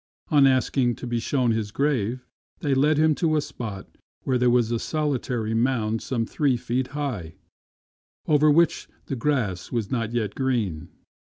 On 0.29 0.47
asking 0.47 0.95
to 0.95 1.05
be 1.05 1.19
shewn 1.19 1.51
his 1.51 1.69
grave, 1.69 2.25
they 2.61 2.73
led 2.73 2.97
him 2.97 3.13
to 3.13 3.35
a 3.35 3.39
spot 3.41 3.87
where 4.23 4.39
there 4.39 4.49
was 4.49 4.71
a 4.71 4.79
solitary 4.79 5.53
mound 5.53 6.01
some 6.01 6.25
three 6.25 6.57
feet 6.57 6.87
high, 6.97 7.35
over 8.27 8.49
which 8.49 8.87
the 9.05 9.15
grass 9.15 9.71
was 9.71 9.91
not 9.91 10.11
yet 10.11 10.33
green. 10.33 10.89